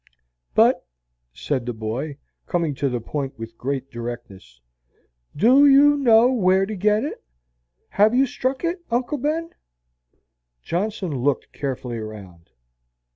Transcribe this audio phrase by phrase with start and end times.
[0.55, 0.87] "But,"
[1.31, 2.17] said the boy,
[2.47, 4.59] coming to the point with great directness,
[5.35, 7.23] "DO you know where to get it?
[7.89, 9.51] have you struck it, Uncle Ben?"
[10.63, 12.49] Johnson looked carefully around.